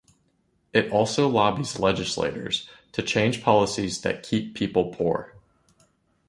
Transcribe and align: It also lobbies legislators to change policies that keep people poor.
It 0.73 0.89
also 0.91 1.27
lobbies 1.27 1.77
legislators 1.77 2.67
to 2.93 3.03
change 3.03 3.43
policies 3.43 4.01
that 4.01 4.23
keep 4.23 4.55
people 4.55 4.91
poor. 4.91 5.35